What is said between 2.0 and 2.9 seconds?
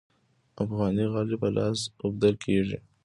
اوبدل کیږي